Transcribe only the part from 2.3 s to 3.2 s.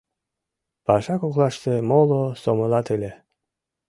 сомылат ыле.